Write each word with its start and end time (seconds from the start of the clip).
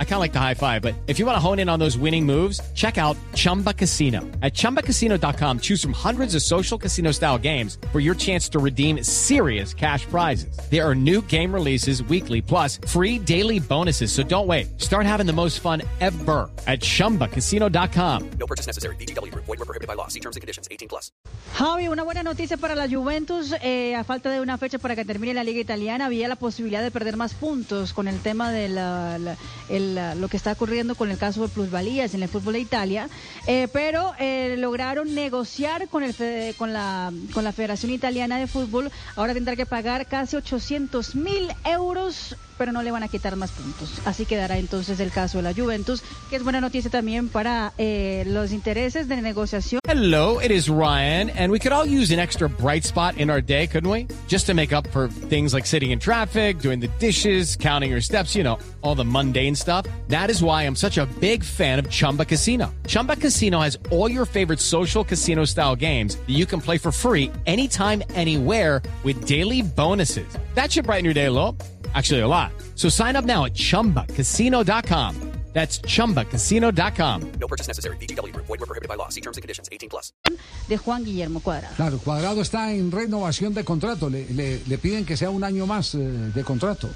I 0.00 0.04
kind 0.04 0.14
of 0.14 0.20
like 0.20 0.32
the 0.32 0.40
high 0.40 0.54
five, 0.54 0.82
but 0.82 0.94
if 1.06 1.20
you 1.20 1.26
want 1.26 1.36
to 1.36 1.40
hone 1.40 1.60
in 1.60 1.68
on 1.68 1.78
those 1.78 1.96
winning 1.96 2.26
moves, 2.26 2.60
check 2.74 2.98
out 2.98 3.16
Chumba 3.36 3.72
Casino. 3.72 4.22
At 4.42 4.54
ChumbaCasino.com, 4.54 5.60
choose 5.60 5.80
from 5.80 5.92
hundreds 5.92 6.34
of 6.34 6.42
social 6.42 6.76
casino 6.78 7.12
style 7.12 7.38
games 7.38 7.78
for 7.92 8.00
your 8.00 8.16
chance 8.16 8.48
to 8.50 8.58
redeem 8.58 9.04
serious 9.04 9.72
cash 9.72 10.04
prizes. 10.06 10.58
There 10.68 10.84
are 10.84 10.96
new 10.96 11.22
game 11.28 11.54
releases 11.54 12.02
weekly, 12.02 12.42
plus 12.42 12.80
free 12.88 13.20
daily 13.20 13.60
bonuses. 13.60 14.10
So 14.10 14.24
don't 14.24 14.48
wait. 14.48 14.80
Start 14.80 15.06
having 15.06 15.26
the 15.26 15.32
most 15.32 15.60
fun 15.60 15.82
ever 16.00 16.50
at 16.66 16.80
ChumbaCasino.com. 16.80 18.30
No 18.40 18.46
purchase 18.46 18.66
necessary. 18.66 18.96
BGW. 18.96 19.32
Void 19.34 19.46
were 19.60 19.64
prohibited 19.64 19.86
by 19.86 19.94
law. 19.94 20.08
See 20.08 20.18
terms 20.20 20.34
and 20.34 20.40
conditions. 20.40 20.66
18 20.72 20.88
plus. 20.88 21.12
Javi, 21.54 21.88
una 21.88 22.02
buena 22.02 22.22
noticia 22.22 22.56
para 22.56 22.74
la 22.74 22.88
Juventus. 22.88 23.54
Eh, 23.62 23.94
a 23.94 24.04
falta 24.04 24.30
de 24.30 24.40
una 24.40 24.58
fecha 24.58 24.78
para 24.78 24.96
que 24.96 25.04
termine 25.04 25.34
la 25.34 25.44
Liga 25.44 25.60
Italiana, 25.60 26.06
había 26.06 26.28
la 26.28 26.36
posibilidad 26.36 26.82
de 26.82 26.90
perder 26.90 27.16
más 27.16 27.34
puntos 27.34 27.92
con 27.92 28.08
el 28.08 28.18
tema 28.20 28.50
de 28.50 28.68
la- 28.68 29.18
la- 29.18 29.36
lo 29.94 30.28
que 30.28 30.36
está 30.36 30.52
ocurriendo 30.52 30.94
con 30.94 31.10
el 31.10 31.18
caso 31.18 31.42
de 31.42 31.48
plusvalías 31.48 32.14
en 32.14 32.22
el 32.22 32.28
fútbol 32.28 32.54
de 32.54 32.60
Italia. 32.60 33.08
Eh, 33.46 33.68
pero 33.72 34.12
eh, 34.18 34.56
lograron 34.58 35.14
negociar 35.14 35.88
con, 35.88 36.02
el, 36.02 36.14
con, 36.56 36.72
la, 36.72 37.12
con 37.32 37.44
la 37.44 37.52
Federación 37.52 37.92
Italiana 37.92 38.38
de 38.38 38.46
Fútbol. 38.46 38.90
Ahora 39.16 39.34
tendrá 39.34 39.56
que 39.56 39.66
pagar 39.66 40.06
casi 40.06 40.36
800 40.36 41.14
mil 41.14 41.48
euros 41.64 42.36
pero 42.58 42.72
no 42.72 42.82
le 42.82 42.90
van 42.90 43.02
a 43.02 43.08
quitar 43.08 43.36
más 43.36 43.52
puntos. 43.52 44.00
Así 44.04 44.26
quedará 44.26 44.58
entonces 44.58 45.00
el 45.00 45.10
caso 45.10 45.38
de 45.38 45.44
la 45.44 45.54
Juventus, 45.54 46.02
que 46.28 46.36
es 46.36 46.42
buena 46.42 46.60
noticia 46.60 46.90
también 46.90 47.28
para 47.28 47.72
eh, 47.78 48.24
los 48.26 48.52
intereses 48.52 49.08
de 49.08 49.22
negociación. 49.22 49.80
Hello, 49.88 50.40
it 50.40 50.50
is 50.50 50.68
Ryan, 50.68 51.30
and 51.30 51.50
we 51.50 51.58
could 51.58 51.72
all 51.72 51.86
use 51.86 52.12
an 52.12 52.18
extra 52.18 52.48
bright 52.48 52.84
spot 52.84 53.16
in 53.16 53.30
our 53.30 53.40
day, 53.40 53.66
couldn't 53.66 53.90
we? 53.90 54.06
Just 54.26 54.46
to 54.46 54.54
make 54.54 54.72
up 54.72 54.86
for 54.88 55.08
things 55.28 55.54
like 55.54 55.66
sitting 55.66 55.92
in 55.92 55.98
traffic, 55.98 56.58
doing 56.58 56.80
the 56.80 56.88
dishes, 56.98 57.56
counting 57.56 57.90
your 57.90 58.02
steps, 58.02 58.34
you 58.34 58.42
know, 58.42 58.58
all 58.82 58.94
the 58.94 59.04
mundane 59.04 59.54
stuff. 59.54 59.86
That 60.08 60.28
is 60.28 60.42
why 60.42 60.64
I'm 60.64 60.76
such 60.76 60.98
a 60.98 61.06
big 61.20 61.44
fan 61.44 61.78
of 61.78 61.88
Chumba 61.88 62.24
Casino. 62.24 62.74
Chumba 62.86 63.16
Casino 63.16 63.60
has 63.60 63.78
all 63.90 64.10
your 64.10 64.26
favorite 64.26 64.60
social 64.60 65.04
casino 65.04 65.46
style 65.46 65.76
games 65.76 66.16
that 66.16 66.34
you 66.34 66.44
can 66.44 66.60
play 66.60 66.76
for 66.76 66.92
free 66.92 67.30
anytime, 67.46 68.02
anywhere 68.10 68.82
with 69.04 69.26
daily 69.26 69.62
bonuses. 69.62 70.28
That 70.54 70.70
should 70.72 70.84
brighten 70.84 71.04
your 71.04 71.14
day 71.14 71.26
a. 71.26 71.77
Actually, 71.98 72.20
a 72.22 72.28
lot. 72.28 72.52
So 72.76 72.88
sign 72.88 73.16
up 73.16 73.24
now 73.24 73.44
at 73.44 73.54
chumbacasino.com. 73.54 75.14
That's 75.52 75.80
chumbacasino.com. 75.80 77.22
No 77.40 77.48
purchase 77.48 77.66
necessary. 77.66 77.96
BGW. 77.96 78.32
Void 78.36 78.60
were 78.60 78.66
prohibited 78.66 78.86
by 78.88 78.96
law. 78.96 79.08
See 79.08 79.20
terms 79.22 79.38
and 79.38 79.42
conditions. 79.42 79.68
18 79.72 79.88
plus. 79.88 80.12
de 80.68 80.76
Juan 80.76 81.02
Guillermo 81.04 81.40
Cuadrado. 81.40 81.74
Claro, 81.74 81.98
Cuadrado 81.98 82.42
está 82.42 82.70
en 82.72 82.92
renovación 82.92 83.54
de 83.54 83.64
contrato. 83.64 84.08
Le, 84.10 84.26
le- 84.34 84.60
le 84.68 84.78
piden 84.78 85.04
que 85.06 85.16
sea 85.16 85.30
un 85.30 85.42
año 85.42 85.66
más 85.66 85.94
eh, 85.94 85.98
de 85.98 86.44
contrato. 86.44 86.88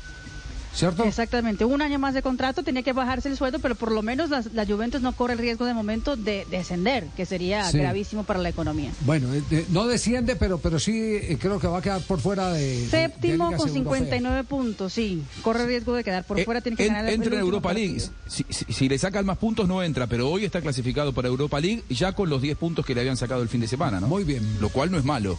¿Cierto? 0.74 1.04
Exactamente, 1.04 1.66
un 1.66 1.82
año 1.82 1.98
más 1.98 2.14
de 2.14 2.22
contrato, 2.22 2.62
tenía 2.62 2.82
que 2.82 2.94
bajarse 2.94 3.28
el 3.28 3.36
sueldo, 3.36 3.58
pero 3.58 3.74
por 3.74 3.92
lo 3.92 4.00
menos 4.02 4.30
la, 4.30 4.42
la 4.54 4.64
Juventus 4.64 5.02
no 5.02 5.12
corre 5.12 5.34
el 5.34 5.38
riesgo 5.38 5.66
de 5.66 5.74
momento 5.74 6.16
de 6.16 6.46
descender, 6.50 7.06
que 7.14 7.26
sería 7.26 7.64
Sí. 7.70 7.76
gravísimo 7.78 8.24
para 8.24 8.40
la 8.40 8.48
economía. 8.48 8.90
Bueno, 9.00 9.32
eh, 9.34 9.42
de- 9.50 9.66
no 9.68 9.86
desciende, 9.86 10.34
pero, 10.34 10.56
pero 10.58 10.78
sí 10.78 10.92
eh, 10.96 11.36
creo 11.38 11.58
que 11.60 11.66
va 11.66 11.78
a 11.78 11.82
quedar 11.82 12.00
por 12.00 12.20
fuera 12.20 12.50
de. 12.52 12.60
de- 12.62 12.76
de 12.80 12.86
Séptimo 12.88 13.32
ligas 13.50 13.60
con 13.60 13.68
europeas. 13.68 13.72
59 13.74 14.44
puntos, 14.44 14.92
sí, 14.94 15.22
corre 15.42 15.66
riesgo 15.66 15.94
de 15.94 16.04
quedar 16.04 16.24
por 16.24 16.38
Eh, 16.40 16.44
fuera, 16.46 16.60
tiene 16.62 16.76
que 16.76 16.84
en- 16.86 16.94
ganar 16.94 17.06
el 17.08 17.14
entra 17.16 17.28
en 17.28 17.34
el 17.34 17.40
Europa 17.40 17.72
League. 17.74 18.00
Si, 18.26 18.44
si- 18.48 18.64
si 18.72 18.88
le 18.88 18.98
sacan 18.98 19.26
más 19.26 19.36
puntos 19.38 19.68
no 19.68 19.82
entra, 19.82 20.06
pero 20.06 20.30
hoy 20.30 20.46
está 20.46 20.62
clasificado 20.62 21.12
para 21.12 21.28
Europa 21.28 21.60
League 21.60 21.82
ya 21.90 22.12
con 22.12 22.30
los 22.30 22.40
10 22.40 22.56
puntos 22.56 22.86
que 22.86 22.94
le 22.94 23.00
habían 23.02 23.16
sacado 23.18 23.42
el 23.42 23.48
fin 23.50 23.60
de 23.60 23.68
semana, 23.68 24.00
¿no? 24.00 24.06
Muy 24.08 24.24
bien. 24.24 24.42
Lo 24.60 24.70
cual 24.70 24.90
no 24.90 24.96
es 24.96 25.04
malo. 25.04 25.38